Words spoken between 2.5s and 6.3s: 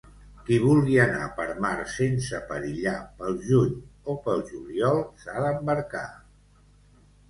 perillar pel juny o pel juliol s'ha d'embarcar.